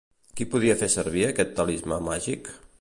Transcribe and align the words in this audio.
Qui 0.39 0.47
podia 0.53 0.77
fer 0.79 0.89
servir 0.95 1.27
aquest 1.27 1.55
talismà 1.61 2.03
màgic? 2.11 2.55